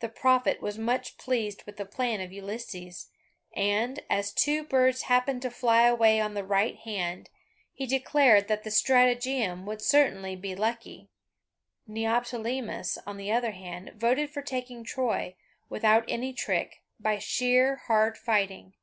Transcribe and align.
The 0.00 0.08
prophet 0.08 0.60
was 0.60 0.76
much 0.76 1.16
pleased 1.16 1.62
with 1.62 1.76
the 1.76 1.84
plan 1.86 2.20
of 2.20 2.32
Ulysses, 2.32 3.12
and, 3.54 4.02
as 4.10 4.32
two 4.32 4.64
birds 4.64 5.02
happened 5.02 5.40
to 5.42 5.52
fly 5.52 5.82
away 5.86 6.18
on 6.20 6.34
the 6.34 6.42
right 6.42 6.74
hand, 6.74 7.30
he 7.72 7.86
declared 7.86 8.48
that 8.48 8.64
the 8.64 8.72
stratagem 8.72 9.66
would 9.66 9.80
certainly 9.82 10.34
be 10.34 10.56
lucky. 10.56 11.10
Neoptolemus, 11.86 12.98
on 13.06 13.18
the 13.18 13.30
other 13.30 13.52
hand, 13.52 13.92
voted 13.94 14.30
for 14.30 14.42
taking 14.42 14.82
Troy, 14.82 15.36
without 15.68 16.04
any 16.08 16.32
trick, 16.32 16.82
by 16.98 17.20
sheer 17.20 17.76
hard 17.86 18.18
fighting. 18.18 18.74